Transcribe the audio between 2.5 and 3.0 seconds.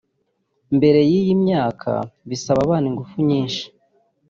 abana